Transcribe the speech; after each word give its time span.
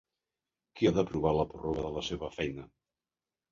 Qui 0.79 0.89
ha 0.89 0.91
d'aprovar 0.95 1.35
la 1.41 1.45
pròrroga 1.53 1.85
de 1.85 1.93
la 1.99 2.05
seva 2.11 2.33
feina? 2.41 2.69